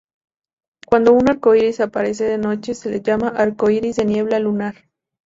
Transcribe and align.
Cuando 0.87 1.13
un 1.13 1.29
arcoíris 1.29 1.79
aparece 1.79 2.23
de 2.23 2.39
noche 2.39 2.73
se 2.73 2.89
le 2.89 3.01
llama 3.01 3.27
"arcoíris 3.27 3.97
de 3.97 4.05
niebla 4.05 4.39
lunar". 4.39 4.73